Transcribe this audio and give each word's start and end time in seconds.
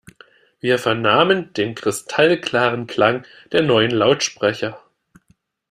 Wir 0.59 0.79
vernahmen 0.79 1.53
den 1.53 1.75
kristallklaren 1.75 2.87
Klang 2.87 3.23
der 3.51 3.61
neuen 3.61 3.91
Lautsprecher. 3.91 4.81